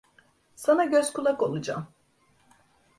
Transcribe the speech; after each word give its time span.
Sana 0.55 0.85
göz 0.85 1.13
kulak 1.13 1.41
olacağım. 1.41 1.87